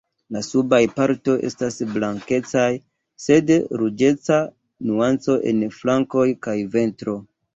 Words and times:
La 0.35 0.39
subaj 0.45 0.77
partoj 0.99 1.33
estas 1.49 1.75
blankecaj, 1.97 2.63
sed 3.25 3.53
kun 3.57 3.77
ruĝeca 3.81 4.41
nuanco 4.89 5.35
en 5.53 5.63
flankoj 5.79 6.25
kaj 6.49 6.57
ventro. 6.79 7.17